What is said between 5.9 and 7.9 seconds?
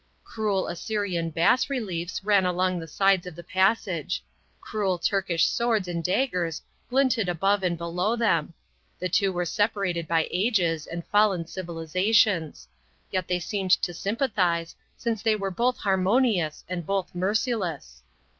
daggers glinted above and